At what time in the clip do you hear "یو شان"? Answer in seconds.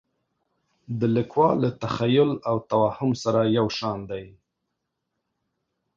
3.57-3.99